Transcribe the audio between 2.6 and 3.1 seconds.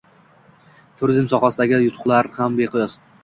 beqiyos.